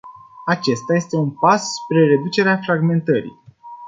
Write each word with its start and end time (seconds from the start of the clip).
Acesta 0.47 0.95
este 0.95 1.15
un 1.15 1.31
pas 1.31 1.71
spre 1.73 2.05
reducerea 2.05 2.57
fragmentării. 2.63 3.41